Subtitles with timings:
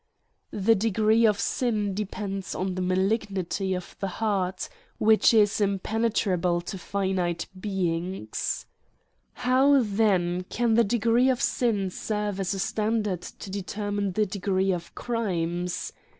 [0.49, 6.79] The degree of sin depends on the malignity of the heart, which is impenetrable to
[6.79, 8.65] finite beings..
[9.33, 13.05] How then can the degree of sin serve as a stand CRIMES AND
[13.39, 13.43] PUNISHMENTS.
[13.45, 15.93] 35 ard to determine the degree of crimes